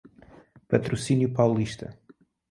[0.69, 1.87] Patrocínio Paulista